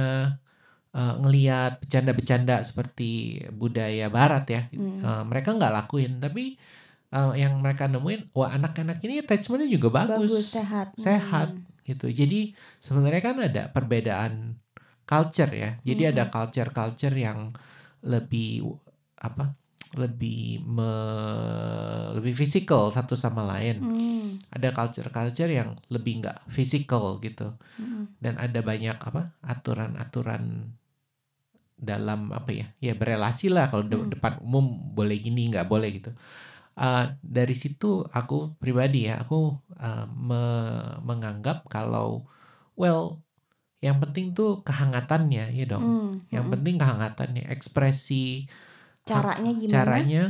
uh, 0.96 1.14
ngeliat 1.20 1.84
bercanda-bercanda 1.84 2.64
seperti 2.64 3.44
budaya 3.52 4.08
barat 4.08 4.46
ya. 4.48 4.62
Hmm. 4.72 5.04
Uh, 5.04 5.24
mereka 5.28 5.52
nggak 5.52 5.74
lakuin 5.84 6.24
tapi 6.24 6.56
uh, 7.14 7.34
yang 7.36 7.60
mereka 7.64 7.88
nemuin 7.88 8.32
wah 8.36 8.52
anak-anak 8.52 9.00
ini 9.04 9.24
attachmentnya 9.24 9.70
juga 9.72 9.90
bagus, 10.04 10.32
Bagus, 10.32 10.46
sehat. 10.52 10.88
Sehat. 10.98 11.50
Hmm. 11.56 11.64
gitu. 11.88 12.12
Jadi 12.12 12.52
sebenarnya 12.84 13.22
kan 13.24 13.36
ada 13.40 13.64
perbedaan 13.72 14.60
culture 15.08 15.52
ya. 15.56 15.80
Jadi 15.88 16.04
Mhm. 16.04 16.12
ada 16.12 16.24
culture-culture 16.28 17.16
yang 17.16 17.56
lebih 18.04 18.68
apa? 19.18 19.56
lebih 19.96 20.60
me, 20.68 20.92
lebih 22.12 22.36
physical 22.36 22.92
satu 22.92 23.16
sama 23.16 23.48
lain. 23.48 23.80
Hmm. 23.80 24.36
Ada 24.52 24.76
culture-culture 24.76 25.48
yang 25.48 25.80
lebih 25.88 26.20
nggak 26.20 26.52
physical 26.52 27.24
gitu. 27.24 27.56
Hmm. 27.80 28.12
Dan 28.20 28.36
ada 28.36 28.60
banyak 28.60 29.00
apa? 29.00 29.32
aturan-aturan 29.40 30.76
dalam 31.80 32.36
apa 32.36 32.52
ya? 32.52 32.68
Ya 32.84 33.00
berelasi 33.00 33.48
lah 33.48 33.72
kalau 33.72 33.88
Hmm. 33.88 34.12
depan 34.12 34.44
umum 34.44 34.92
boleh 34.92 35.16
gini 35.24 35.48
nggak 35.56 35.72
boleh 35.72 35.90
gitu. 36.04 36.12
Uh, 36.78 37.10
dari 37.26 37.58
situ 37.58 38.06
aku 38.06 38.54
pribadi 38.62 39.10
ya 39.10 39.26
aku 39.26 39.36
uh, 39.82 40.06
me- 40.14 40.98
menganggap 41.10 41.66
kalau 41.74 42.30
well 42.78 43.18
yang 43.82 43.98
penting 44.02 44.34
tuh 44.38 44.62
kehangatannya 44.68 45.54
ya 45.58 45.66
dong. 45.66 45.86
Hmm. 45.86 46.12
Yang 46.34 46.46
Hmm. 46.46 46.54
penting 46.54 46.76
kehangatannya, 46.82 47.44
ekspresi 47.50 48.46
caranya 49.10 49.52
gimana? 49.56 49.74
caranya 49.74 50.24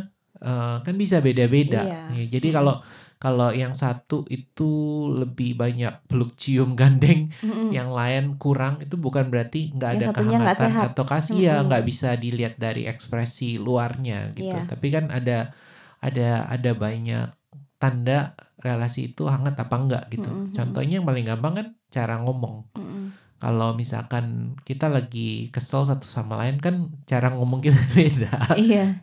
uh, 0.43 0.79
kan 0.85 0.95
bisa 0.95 1.17
beda-beda. 1.25 1.83
Iya. 1.83 2.01
Ya, 2.15 2.23
jadi 2.37 2.47
Mm-mm. 2.51 2.57
kalau 2.57 2.75
kalau 3.17 3.49
yang 3.49 3.73
satu 3.73 4.29
itu 4.29 4.69
lebih 5.09 5.57
banyak 5.57 6.05
peluk 6.05 6.37
cium 6.37 6.77
gandeng, 6.77 7.33
Mm-mm. 7.41 7.73
yang 7.73 7.89
lain 7.89 8.37
kurang 8.37 8.77
itu 8.85 8.93
bukan 8.95 9.25
berarti 9.33 9.73
nggak 9.73 9.91
ada 9.97 10.07
kehangatan 10.13 10.71
atau 10.93 11.03
kasih 11.03 11.37
ya 11.41 11.53
Mm-mm. 11.57 11.65
nggak 11.67 11.83
bisa 11.89 12.09
dilihat 12.13 12.53
dari 12.61 12.85
ekspresi 12.85 13.57
luarnya 13.57 14.29
gitu. 14.37 14.53
Iya. 14.53 14.69
Tapi 14.69 14.87
kan 14.95 15.05
ada 15.09 15.51
ada 15.99 16.45
ada 16.45 16.71
banyak 16.71 17.33
tanda 17.77 18.33
relasi 18.57 19.13
itu 19.13 19.25
hangat 19.25 19.53
apa 19.55 19.75
enggak 19.77 20.03
gitu. 20.09 20.25
Mm-mm, 20.25 20.49
mm-mm. 20.49 20.55
Contohnya 20.55 20.97
yang 20.97 21.05
paling 21.05 21.25
gampang 21.25 21.53
kan 21.53 21.67
cara 21.87 22.17
ngomong. 22.19 22.65
Mm-mm. 22.73 23.05
Kalau 23.37 23.77
misalkan 23.77 24.57
kita 24.65 24.89
lagi 24.89 25.53
kesel 25.53 25.85
satu 25.85 26.09
sama 26.09 26.41
lain 26.41 26.57
kan 26.57 26.89
cara 27.05 27.29
ngomong 27.29 27.61
kita 27.61 27.77
beda. 27.97 28.57
Iya. 28.57 28.97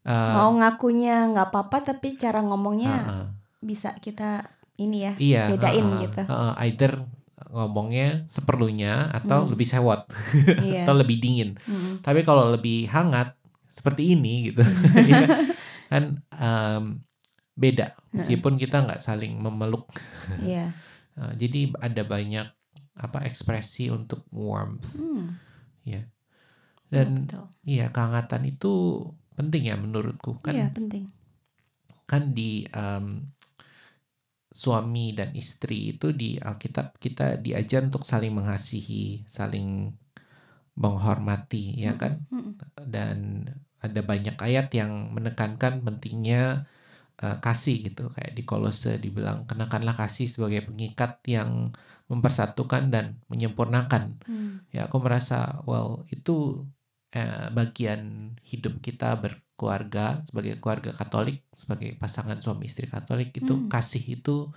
Uh, 0.00 0.32
Mau 0.36 0.52
ngakunya 0.56 1.28
nggak 1.28 1.48
apa-apa 1.48 1.92
tapi 1.92 2.16
cara 2.16 2.40
ngomongnya 2.40 2.94
uh-uh. 3.00 3.26
bisa 3.60 3.96
kita 3.96 4.48
ini 4.76 5.04
ya. 5.04 5.12
Iya, 5.16 5.42
bedain 5.52 5.84
uh-uh, 5.84 6.00
gitu. 6.04 6.22
uh-uh. 6.24 6.52
either 6.64 7.04
ngomongnya 7.50 8.28
seperlunya 8.28 9.08
atau 9.10 9.44
Hmm. 9.44 9.50
lebih 9.56 9.66
sewot 9.66 10.04
Iya. 10.60 10.84
atau 10.84 10.94
lebih 10.96 11.16
dingin. 11.16 11.56
Mm-mm. 11.64 12.04
Tapi 12.04 12.20
kalau 12.22 12.52
lebih 12.52 12.88
hangat 12.88 13.36
seperti 13.68 14.12
ini 14.12 14.52
gitu, 14.52 14.60
ya, 15.10 15.48
kan 15.90 16.22
um, 16.38 17.02
beda. 17.58 17.98
Meskipun 18.14 18.54
kita 18.56 18.86
nggak 18.86 19.02
saling 19.02 19.34
memeluk, 19.34 19.90
Iya. 20.46 20.70
Uh, 21.18 21.34
jadi 21.34 21.74
ada 21.82 22.06
banyak 22.06 22.46
apa 22.94 23.18
ekspresi 23.26 23.90
untuk 23.90 24.22
warmth. 24.30 24.86
Hmm. 24.94 25.40
Dan 26.90 27.30
betul. 27.30 27.46
iya 27.62 27.86
kehangatan 27.94 28.50
itu 28.50 29.06
penting 29.38 29.70
ya 29.70 29.78
menurutku 29.78 30.36
kan. 30.42 30.52
Iya 30.52 30.68
penting. 30.74 31.06
kan 32.10 32.34
di 32.34 32.66
um, 32.74 33.22
suami 34.50 35.14
dan 35.14 35.30
istri 35.38 35.94
itu 35.94 36.10
di 36.10 36.34
Alkitab 36.42 36.98
kita 36.98 37.38
diajar 37.38 37.86
untuk 37.86 38.02
saling 38.02 38.34
mengasihi, 38.34 39.22
saling 39.30 39.94
menghormati, 40.74 41.78
ya 41.78 41.94
kan? 41.94 42.26
Mm-mm. 42.34 42.58
Dan 42.82 43.46
ada 43.80 44.00
banyak 44.04 44.36
ayat 44.36 44.68
yang 44.76 45.12
menekankan 45.16 45.80
pentingnya 45.80 46.68
uh, 47.24 47.36
kasih 47.40 47.88
gitu, 47.88 48.12
kayak 48.12 48.32
di 48.36 48.42
Kolose 48.44 49.00
dibilang 49.00 49.48
kenakanlah 49.48 49.96
kasih 49.96 50.28
sebagai 50.28 50.68
pengikat 50.68 51.20
yang 51.24 51.72
mempersatukan 52.10 52.92
dan 52.92 53.22
menyempurnakan. 53.32 54.20
Hmm. 54.26 54.66
Ya, 54.74 54.86
aku 54.90 54.98
merasa 55.00 55.62
well 55.64 56.04
itu 56.10 56.66
eh, 57.10 57.50
bagian 57.50 58.34
hidup 58.46 58.78
kita 58.78 59.18
berkeluarga 59.18 60.22
sebagai 60.22 60.62
keluarga 60.62 60.94
Katolik, 60.94 61.42
sebagai 61.54 61.98
pasangan 61.98 62.38
suami 62.38 62.70
istri 62.70 62.86
Katolik 62.86 63.34
itu 63.34 63.50
Hmm. 63.50 63.66
kasih 63.66 64.22
itu 64.22 64.50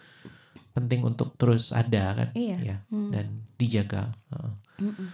penting 0.74 1.02
untuk 1.06 1.34
terus 1.38 1.74
ada 1.74 2.14
kan, 2.14 2.30
Iya. 2.34 2.58
ya 2.62 2.78
Hmm. 2.94 3.10
dan 3.10 3.26
dijaga. 3.58 4.14
Mm-mm. 4.78 5.10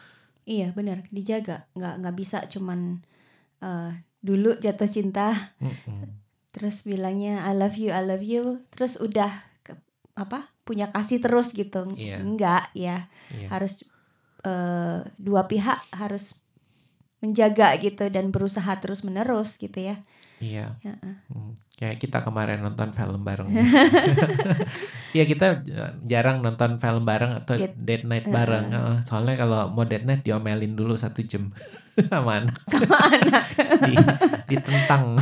Iya 0.50 0.74
benar 0.74 1.06
dijaga 1.14 1.70
nggak 1.78 1.94
nggak 2.02 2.16
bisa 2.18 2.38
cuman 2.50 3.04
eh, 3.60 3.92
dulu 4.20 4.56
jatuh 4.56 4.88
cinta 4.88 5.56
Mm-mm. 5.58 6.20
terus 6.50 6.82
bilangnya 6.82 7.44
I 7.44 7.54
love 7.54 7.76
you 7.76 7.90
I 7.90 8.02
love 8.02 8.22
you 8.22 8.64
terus 8.70 8.96
udah 8.96 9.32
ke- 9.62 9.80
apa 10.14 10.52
punya 10.62 10.88
kasih 10.88 11.20
terus 11.20 11.52
gitu 11.52 11.88
Iya. 11.94 12.20
enggak 12.20 12.74
ya 12.74 13.08
Iya. 13.30 13.48
harus 13.50 13.84
eh, 14.42 15.00
dua 15.16 15.46
pihak 15.46 15.80
harus 15.92 16.36
menjaga 17.20 17.76
gitu 17.78 18.08
dan 18.08 18.30
berusaha 18.30 18.72
terus 18.78 19.04
menerus 19.04 19.56
gitu 19.56 19.76
ya 19.76 20.00
Iya. 20.40 20.80
Hmm. 21.28 21.52
Kayak 21.76 22.00
kita 22.00 22.24
kemarin 22.24 22.60
nonton 22.60 22.92
film 22.92 23.22
bareng. 23.22 23.48
Iya 25.16 25.26
kita 25.26 25.66
eh, 25.66 25.92
jarang 26.06 26.40
nonton 26.40 26.78
film 26.78 27.02
bareng 27.04 27.42
atau 27.42 27.58
Date. 27.58 27.74
date 27.76 28.06
night 28.06 28.26
bareng. 28.26 28.70
Heeh, 28.70 28.98
Soalnya 29.04 29.36
kalau 29.36 29.68
mau 29.68 29.84
date 29.84 30.06
night 30.06 30.22
diomelin 30.22 30.78
dulu 30.78 30.94
satu 30.94 31.20
jam 31.22 31.50
sama 32.14 32.40
anak. 32.40 32.56
sama 32.64 32.96
anak 33.12 33.46
di, 33.84 33.94
ditentang 34.48 35.20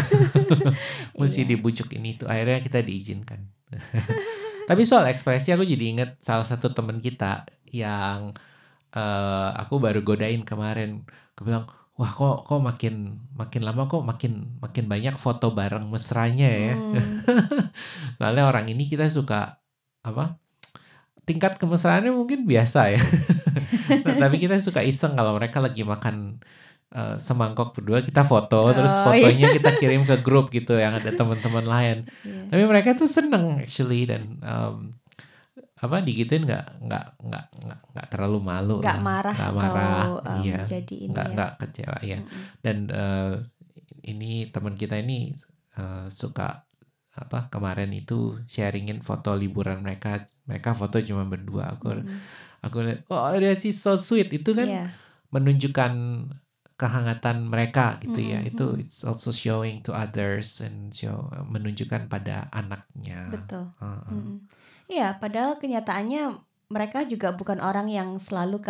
mesti 1.16 1.42
Iya. 1.42 1.50
dibujuk 1.50 1.90
ini 1.92 2.14
tuh 2.16 2.30
akhirnya 2.30 2.62
kita 2.62 2.86
diizinkan 2.86 3.50
tapi 4.64 4.86
soal 4.86 5.10
ekspresi 5.10 5.50
aku 5.50 5.66
jadi 5.66 5.86
inget 5.90 6.12
salah 6.22 6.46
satu 6.46 6.70
temen 6.70 7.02
kita 7.02 7.50
yang 7.68 8.38
eh, 8.92 9.50
aku 9.58 9.82
baru 9.82 10.06
godain 10.06 10.46
kemarin 10.46 11.02
aku 11.34 11.50
bilang 11.50 11.66
wah 11.98 12.08
kok 12.08 12.46
kok 12.46 12.62
makin 12.62 12.96
makin 13.34 13.62
lama 13.62 13.86
kok 13.86 14.02
makin 14.02 14.34
makin 14.58 14.86
banyak 14.86 15.16
foto 15.16 15.50
bareng 15.50 15.86
mesranya 15.88 16.46
ya 16.48 16.74
Hmm. 16.74 16.94
soalnya 18.18 18.46
orang 18.46 18.66
ini 18.68 18.86
kita 18.86 19.06
suka 19.08 19.58
apa 20.02 20.38
tingkat 21.24 21.58
kemesraannya 21.58 22.14
mungkin 22.14 22.46
biasa 22.46 22.94
ya 22.94 23.02
Nah, 23.88 24.16
tapi 24.18 24.38
kita 24.38 24.60
suka 24.60 24.80
iseng 24.82 25.16
kalau 25.16 25.34
mereka 25.34 25.58
lagi 25.58 25.82
makan 25.82 26.40
eh, 26.90 27.16
semangkok 27.18 27.72
berdua 27.72 28.00
kita 28.00 28.24
foto 28.24 28.72
terus 28.72 28.92
Oh, 28.94 29.10
fotonya 29.10 29.52
kita 29.52 29.76
kirim 29.76 30.04
ke 30.04 30.20
grup 30.20 30.48
gitu 30.50 30.76
yang 30.76 30.94
ada 30.94 31.10
teman-teman 31.10 31.64
lain 31.64 31.98
Iya. 32.22 32.52
tapi 32.52 32.64
mereka 32.64 32.94
tuh 32.94 33.08
seneng 33.08 33.58
actually 33.58 34.04
dan 34.04 34.38
em, 34.40 34.76
apa 35.78 36.02
digituin 36.02 36.44
nggak 36.50 36.82
nggak 36.90 37.06
nggak 37.22 37.46
nggak 37.62 37.80
nggak 37.94 38.08
terlalu 38.10 38.40
malu 38.42 38.82
nggak 38.82 38.98
marah 38.98 39.36
nggak 39.38 39.52
atau 39.54 39.62
marah 39.62 40.06
em, 40.26 40.42
iya. 40.42 40.62
jadi 40.66 40.96
ini 41.06 41.12
nggak 41.14 41.28
ya? 41.30 41.34
nggak 41.38 41.52
kecewa 41.62 41.98
ya 42.02 42.20
Mm-mm. 42.26 42.44
dan 42.66 42.78
eh, 42.90 43.34
ini 44.10 44.50
teman 44.50 44.74
kita 44.74 44.98
ini 44.98 45.38
eh, 45.78 46.06
suka 46.10 46.66
apa 47.18 47.50
kemarin 47.50 47.90
itu 47.98 48.38
sharingin 48.46 49.02
foto 49.02 49.34
liburan 49.34 49.82
mereka. 49.82 50.30
Mereka 50.46 50.78
foto 50.78 51.02
cuma 51.02 51.26
berdua. 51.26 51.74
Aku 51.74 51.90
Mm-mm. 51.98 52.06
aku 52.62 52.78
lihat 52.86 53.10
oh 53.10 53.34
dia 53.34 53.58
sih 53.58 53.74
so 53.74 53.98
sweet. 53.98 54.30
Itu 54.30 54.54
kan 54.54 54.70
Iya. 54.70 54.86
menunjukkan 55.34 55.94
kehangatan 56.78 57.50
mereka 57.50 57.98
gitu 58.06 58.22
ya 58.22 58.38
Mm-mm, 58.38 58.50
itu 58.54 58.66
it's 58.78 59.02
also 59.02 59.34
showing 59.34 59.82
to 59.82 59.90
others 59.98 60.62
and 60.62 60.94
show 60.94 61.26
menunjukkan 61.50 62.06
pada 62.06 62.48
anaknya 62.54 63.26
betul 63.34 63.66
Heeh. 63.82 64.14
Mm-mm. 64.14 64.38
Iya, 64.88 65.20
padahal 65.20 65.60
kenyataannya 65.60 66.40
mereka 66.72 67.04
juga 67.04 67.36
bukan 67.36 67.60
orang 67.60 67.92
yang 67.92 68.16
selalu 68.24 68.64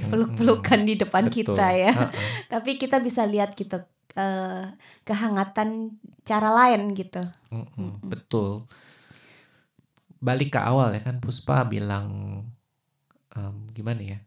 Mm-mm. 0.00 0.08
peluk-pelukan 0.08 0.80
di 0.88 0.94
depan 0.96 1.28
Betul. 1.28 1.44
kita 1.44 1.66
ya. 1.76 1.92
Heeh. 1.92 2.26
Tapi 2.52 2.70
kita 2.80 2.96
bisa 3.04 3.28
lihat 3.28 3.52
gitu 3.52 3.76
eh, 4.16 4.64
kehangatan 5.04 5.98
cara 6.24 6.48
lain 6.54 6.94
gitu. 6.96 7.20
Mm-mm, 7.52 7.68
Mm-mm. 7.76 8.08
betul 8.08 8.68
balik 10.18 10.58
ke 10.58 10.60
awal 10.60 10.92
ya 10.96 11.00
kan 11.06 11.16
Puspa 11.22 11.64
bilang 11.64 12.08
em, 13.36 13.56
gimana 13.76 14.02
ya 14.02 14.18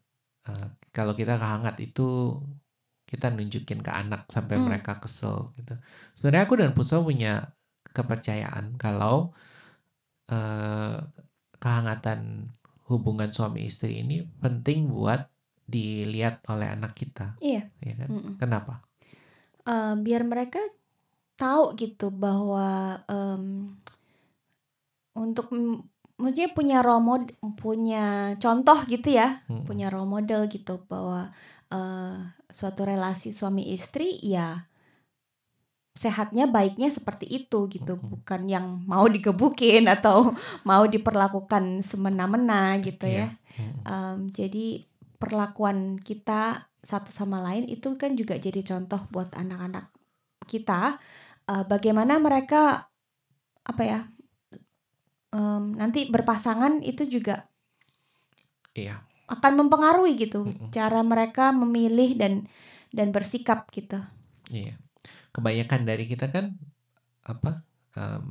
Eh, 0.42 0.68
kalau 0.90 1.14
kita 1.14 1.38
kehangat 1.38 1.78
itu 1.86 2.02
kita 3.12 3.27
nunjukin 3.27 3.84
ke 3.84 3.91
anak 3.91 4.32
sampai 4.32 4.56
Hmm. 4.56 4.72
mereka 4.72 4.98
kesel 4.98 5.51
gitu 5.60 5.75
sebenarnya 6.15 6.44
aku 6.48 6.56
dan 6.56 6.72
Puspa 6.72 7.03
punya 7.03 7.51
kepercayaan 7.91 8.80
kalau 8.80 9.36
eh, 10.32 10.98
kehangatan 11.60 12.50
hubungan 12.88 13.30
suami 13.30 13.68
istri 13.68 14.00
ini 14.00 14.24
penting 14.39 14.88
buat 14.88 15.27
dilihat 15.68 16.44
oleh 16.48 16.68
anak 16.68 16.96
kita 16.96 17.36
Iya. 17.39 17.68
ya 17.80 17.94
kan 18.00 18.10
Mm-mm. 18.10 18.34
kenapa 18.39 18.84
eh, 19.63 19.94
biar 19.96 20.24
mereka 20.24 20.60
tahu 21.36 21.75
gitu 21.75 22.12
bahwa 22.12 22.68
em, 23.08 23.75
untuk 25.12 25.51
maksudnya 26.15 26.50
punya 26.53 26.77
role 26.80 27.03
mod- 27.03 27.36
punya 27.58 28.36
contoh 28.38 28.80
gitu 28.88 29.10
ya 29.12 29.44
Mm-mm. 29.48 29.65
punya 29.68 29.91
role 29.91 30.08
model 30.08 30.48
gitu 30.48 30.80
bahwa 30.88 31.32
eh, 31.72 32.18
suatu 32.51 32.84
relasi 32.84 33.32
suami 33.32 33.72
istri 33.72 34.20
ya 34.22 34.68
sehatnya 35.92 36.48
baiknya 36.48 36.88
seperti 36.88 37.28
itu 37.28 37.68
gitu 37.68 38.00
bukan 38.00 38.48
yang 38.48 38.80
mau 38.88 39.06
digebukin 39.06 39.88
atau 39.96 40.32
mau 40.63 40.88
diperlakukan 40.88 41.84
semena-mena 41.84 42.80
gitu 42.80 43.06
Iya. 43.06 43.28
ya. 43.28 43.28
Em, 43.84 44.32
jadi 44.32 44.88
perlakuan 45.20 46.00
kita 46.00 46.66
satu 46.82 47.12
sama 47.13 47.44
lain 47.44 47.68
itu 47.68 47.94
kan 47.96 48.16
juga 48.16 48.40
jadi 48.40 48.63
contoh 48.66 49.06
buat 49.12 49.36
anak-anak 49.36 49.92
kita 50.48 50.98
eh, 51.46 51.63
bagaimana 51.68 52.18
mereka 52.18 52.88
apa 53.62 53.84
ya 53.84 54.00
em, 55.32 55.75
nanti 55.75 56.08
berpasangan 56.08 56.80
itu 56.82 57.04
juga 57.06 57.46
Iya. 58.72 59.04
Akan 59.36 59.54
mempengaruhi 59.60 60.12
gitu 60.24 60.38
Mm-mm. 60.46 60.70
cara 60.76 61.00
mereka 61.12 61.44
memilih 61.62 62.10
dan 62.22 62.34
dan 62.98 63.08
bersikap 63.16 63.60
gitu. 63.78 63.98
Iya. 64.56 64.72
Kebanyakan 65.36 65.82
dari 65.90 66.04
kita 66.12 66.26
kan 66.36 66.46
apa 67.32 67.50
em, 68.00 68.26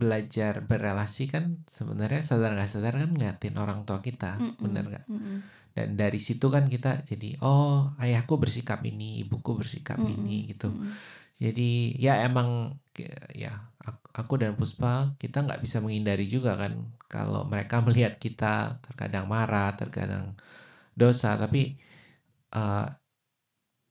belajar 0.00 0.54
berelasi 0.70 1.22
kan 1.34 1.44
sebenarnya 1.78 2.20
sadar 2.30 2.50
nggak 2.56 2.70
sadar 2.74 2.94
kan 3.02 3.10
ngeliatin 3.14 3.54
orang 3.62 3.80
tua 3.88 3.98
kita, 4.08 4.26
Mm-mm, 4.40 4.54
bener 4.64 4.84
nggak? 4.90 5.04
mm-mm, 5.08 5.38
Dan 5.76 5.88
dari 6.00 6.18
situ 6.26 6.46
kan 6.54 6.64
kita 6.74 6.88
jadi 7.10 7.26
oh 7.44 7.94
ayahku 8.02 8.34
bersikap 8.42 8.80
ini, 8.90 9.04
ibuku 9.24 9.50
bersikap 9.60 10.00
mm-mm, 10.00 10.14
ini 10.14 10.32
gitu. 10.50 10.66
mm-mm. 10.66 10.92
Jadi 11.40 11.96
ya 12.04 12.12
emang 12.26 12.48
ya 13.42 13.50
ak- 13.82 14.10
aku 14.20 14.34
dan 14.42 14.52
Puspa 14.58 15.16
kita 15.22 15.36
nggak 15.44 15.60
bisa 15.64 15.78
menghindari 15.84 16.24
juga 16.34 16.50
kan 16.62 16.72
kalau 17.12 17.42
mereka 17.52 17.76
melihat 17.86 18.14
kita 18.24 18.78
terkadang 18.84 19.26
marah, 19.34 19.74
terkadang 19.80 20.36
dosa, 21.00 21.28
tapi 21.42 21.58
eh, 22.56 22.84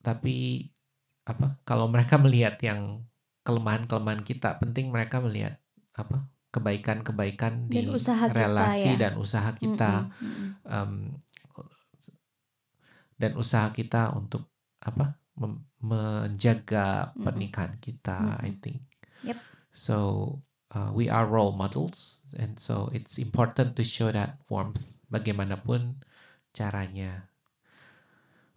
tapi 0.02 0.68
apa 1.30 1.46
kalau 1.68 1.86
mereka 1.94 2.16
melihat 2.18 2.56
yang 2.62 3.06
kelemahan-kelemahan 3.46 4.22
kita, 4.26 4.58
penting 4.62 4.90
mereka 4.94 5.18
melihat 5.22 5.58
apa 5.94 6.26
kebaikan-kebaikan 6.54 7.70
di 7.72 7.88
usaha 7.96 8.26
kita 8.38 8.66
relasi 8.66 8.86
ya. 8.86 8.96
dan 9.00 9.16
usaha 9.18 9.50
kita 9.56 9.84
Mm-mm, 9.86 10.12
mm-mm. 10.22 10.48
em, 10.66 11.16
dan 13.20 13.32
usaha 13.38 13.68
kita 13.70 14.12
untuk 14.18 14.48
apa 14.82 15.14
mem- 15.38 15.62
menjaga 15.82 17.10
pernikahan 17.18 17.76
kita 17.82 18.38
I 18.38 18.54
think. 18.62 18.86
Yep. 19.22 19.38
so 19.70 19.96
uh, 20.74 20.90
we 20.90 21.06
are 21.06 21.26
role 21.26 21.54
models 21.54 22.22
and 22.38 22.58
so 22.58 22.90
it's 22.90 23.18
important 23.18 23.74
to 23.78 23.82
show 23.86 24.10
that 24.10 24.38
warmth 24.46 24.82
bagaimanapun 25.10 26.00
caranya. 26.54 27.26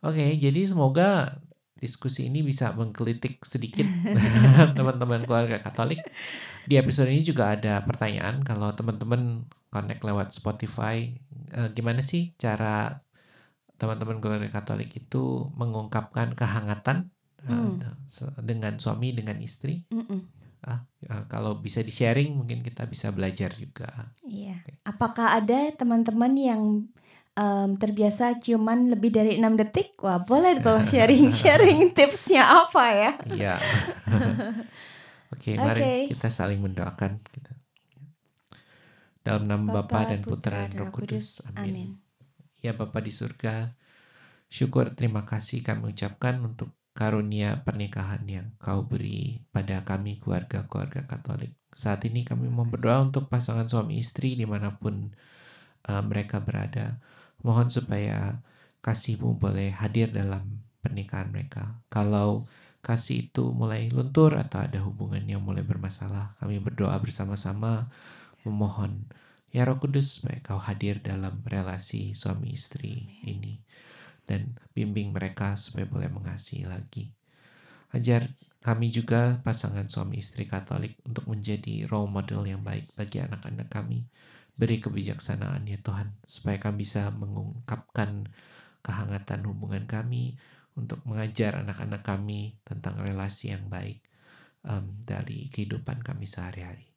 Oke 0.06 0.38
jadi 0.38 0.62
semoga 0.70 1.42
diskusi 1.76 2.32
ini 2.32 2.40
bisa 2.42 2.72
menggelitik 2.72 3.44
sedikit 3.44 3.86
teman-teman 4.78 5.28
keluarga 5.28 5.60
Katolik. 5.60 6.02
Di 6.66 6.80
episode 6.80 7.12
ini 7.12 7.22
juga 7.22 7.54
ada 7.54 7.84
pertanyaan 7.84 8.42
kalau 8.42 8.72
teman-teman 8.74 9.46
connect 9.70 10.02
lewat 10.02 10.32
Spotify 10.32 11.14
eh, 11.52 11.70
gimana 11.76 12.00
sih 12.00 12.34
cara 12.40 13.04
teman-teman 13.76 14.24
keluarga 14.24 14.50
Katolik 14.50 14.96
itu 14.96 15.52
mengungkapkan 15.54 16.32
kehangatan? 16.34 17.12
eh, 17.12 17.15
Hmm. 17.46 17.78
se- 18.10 18.34
dengan 18.42 18.74
suami 18.82 19.14
dengan 19.14 19.38
istri 19.38 19.86
Mm-mm. 19.94 20.20
ah 20.66 20.82
eh, 21.06 21.24
kalau 21.30 21.62
bisa 21.62 21.86
di 21.86 21.94
sharing 21.94 22.34
mungkin 22.42 22.66
kita 22.66 22.90
bisa 22.90 23.14
belajar 23.14 23.54
juga 23.54 24.10
Iya. 24.26 24.58
Apakah 24.82 25.38
ada 25.38 25.70
teman-teman 25.78 26.34
yang 26.34 26.64
em, 27.38 27.70
terbiasa 27.78 28.42
ciuman 28.42 28.90
lebih 28.90 29.14
dari 29.14 29.38
enam 29.38 29.54
detik? 29.54 29.94
Wah, 30.02 30.18
boleh 30.26 30.58
tuh 30.66 30.82
sharing-sharing 30.90 31.94
tipsnya 31.94 32.44
apa 32.66 32.84
ya? 33.02 33.12
iya 33.30 33.54
oke 35.34 35.52
mari 35.62 35.82
Oke. 35.82 36.10
kita 36.10 36.28
saling 36.34 36.60
mendoakan 36.66 37.22
kita 37.30 37.52
dalam 39.26 39.50
nama 39.50 39.82
Bapa 39.82 40.06
dan 40.06 40.22
Putra 40.22 40.70
dan 40.70 40.86
Roh 40.86 40.90
Kudus 40.94 41.42
amin. 41.54 41.98
Ya 42.62 42.74
Bapa 42.74 42.98
di 42.98 43.14
surga, 43.14 43.78
syukur 44.50 44.94
terima 44.98 45.22
kasih 45.26 45.62
kami 45.62 45.94
ucapkan 45.94 46.42
untuk 46.42 46.74
karunia 46.96 47.60
pernikahan 47.68 48.24
yang 48.24 48.48
kau 48.56 48.88
beri 48.88 49.44
pada 49.52 49.84
kami 49.84 50.18
keluarga-keluarga 50.24 51.04
Katolik. 51.04 51.60
Saat 51.76 52.08
ini 52.08 52.24
kami 52.24 52.48
mau 52.48 52.64
berdoa 52.64 53.04
untuk 53.04 53.28
pasangan 53.28 53.68
suami 53.68 54.00
istri 54.00 54.40
di 54.40 54.48
mana 54.48 54.80
pun 54.80 55.12
uh, 55.92 56.04
mereka 56.08 56.40
berada. 56.40 57.04
Mohon 57.44 57.68
supaya 57.68 58.40
kasihmu 58.80 59.36
boleh 59.36 59.76
hadir 59.76 60.16
dalam 60.16 60.64
pernikahan 60.80 61.36
mereka. 61.36 61.84
Kalau 61.92 62.48
kasih 62.80 63.28
itu 63.28 63.52
mulai 63.52 63.92
luntur 63.92 64.40
atau 64.40 64.64
ada 64.64 64.80
hubungan 64.80 65.28
yang 65.28 65.44
mulai 65.44 65.68
bermasalah, 65.68 66.40
kami 66.40 66.64
berdoa 66.64 66.96
bersama-sama 67.04 67.92
memohon 68.48 69.12
Ya 69.52 69.64
Roh 69.64 69.80
Kudus, 69.80 70.20
supaya 70.20 70.44
kau 70.44 70.60
hadir 70.60 71.00
dalam 71.00 71.40
relasi 71.48 72.12
suami 72.12 72.56
istri 72.56 73.20
ini 73.24 73.64
bimbing 74.76 75.16
mereka 75.16 75.56
supaya 75.56 75.88
boleh 75.88 76.12
mengasihi 76.12 76.68
lagi. 76.68 77.16
Ajar 77.96 78.28
kami 78.60 78.92
juga 78.92 79.40
pasangan 79.46 79.88
suami 79.88 80.20
istri 80.20 80.44
Katolik 80.44 81.00
untuk 81.08 81.32
menjadi 81.32 81.88
role 81.88 82.12
model 82.12 82.44
yang 82.44 82.60
baik 82.60 82.92
bagi 83.00 83.24
anak-anak 83.24 83.72
kami. 83.72 84.10
Beri 84.56 84.84
kebijaksanaan 84.84 85.64
ya 85.68 85.80
Tuhan, 85.80 86.16
supaya 86.24 86.60
kami 86.60 86.84
bisa 86.84 87.12
mengungkapkan 87.12 88.28
kehangatan 88.84 89.48
hubungan 89.48 89.84
kami 89.88 90.40
untuk 90.76 91.00
mengajar 91.08 91.60
anak-anak 91.64 92.04
kami 92.04 92.60
tentang 92.68 93.00
relasi 93.00 93.56
yang 93.56 93.68
baik 93.72 94.04
em, 94.68 94.86
dari 95.04 95.48
kehidupan 95.52 96.04
kami 96.04 96.28
sehari-hari. 96.28 96.96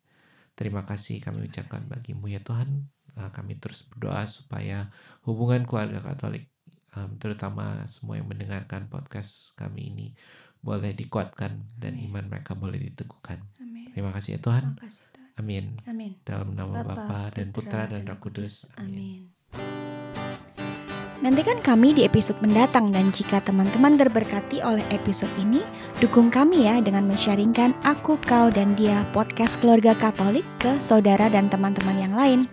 Terima 0.58 0.82
kasih 0.82 1.22
kami 1.22 1.46
ucapkan 1.46 1.86
bagimu 1.86 2.26
ya 2.26 2.42
Tuhan. 2.42 2.90
Uh, 3.14 3.30
kami 3.34 3.58
terus 3.58 3.86
berdoa 3.86 4.26
supaya 4.26 4.90
hubungan 5.26 5.62
keluarga 5.66 6.02
Katolik, 6.02 6.50
um, 6.96 7.11
terutama 7.20 7.85
semua 7.90 8.16
yang 8.16 8.29
mendengarkan 8.31 8.88
podcast 8.88 9.53
kami 9.59 9.92
ini, 9.92 10.07
boleh 10.62 10.94
dikuatkan 10.94 11.64
dan 11.79 11.92
Amin. 11.98 12.11
iman 12.11 12.24
mereka 12.31 12.55
boleh 12.55 12.79
diteguhkan. 12.79 13.42
Amin. 13.62 13.90
Terima 13.92 14.11
kasih 14.14 14.38
ya 14.38 14.40
Tuhan. 14.40 14.64
Terima 14.77 14.83
kasih 14.87 15.05
Tuhan. 15.12 15.29
Amin. 15.38 15.64
Amin. 15.87 16.12
Dalam 16.27 16.55
nama 16.55 16.83
Bapa 16.83 17.31
dan 17.35 17.55
Putra 17.55 17.87
dan 17.87 18.07
Roh 18.07 18.18
Kudus. 18.18 18.66
Amin. 18.79 19.31
Nantikan 21.18 21.59
kami 21.59 21.98
di 21.98 22.07
episode 22.07 22.38
mendatang 22.38 22.94
dan 22.94 23.11
jika 23.11 23.42
teman-teman 23.42 23.98
terberkati 23.98 24.62
oleh 24.62 24.87
episode 24.94 25.31
ini, 25.35 25.59
dukung 25.98 26.31
kami 26.31 26.70
ya 26.70 26.79
dengan 26.79 27.11
men-sharingkan 27.11 27.74
Aku, 27.83 28.22
Kau, 28.22 28.55
dan 28.55 28.79
Dia 28.79 29.03
podcast 29.11 29.59
keluarga 29.59 29.98
Katolik 29.98 30.46
ke 30.62 30.79
saudara 30.79 31.27
dan 31.27 31.51
teman-teman 31.51 31.98
yang 31.98 32.14
lain. 32.14 32.46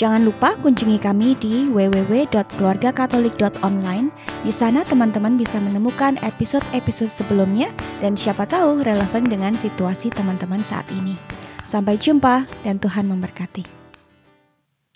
Jangan 0.00 0.24
lupa 0.24 0.56
kunjungi 0.56 0.96
kami 0.96 1.36
di 1.36 1.68
www.keluargakatolik.online. 1.68 4.08
Di 4.40 4.48
sana 4.48 4.80
teman-teman 4.80 5.36
bisa 5.36 5.60
menemukan 5.60 6.16
episode-episode 6.24 7.12
sebelumnya 7.12 7.68
dan 8.00 8.16
siapa 8.16 8.48
tahu 8.48 8.80
relevan 8.80 9.28
dengan 9.28 9.52
situasi 9.52 10.08
teman-teman 10.08 10.64
saat 10.64 10.88
ini. 10.96 11.20
Sampai 11.68 12.00
jumpa 12.00 12.48
dan 12.64 12.80
Tuhan 12.80 13.12
memberkati. 13.12 13.79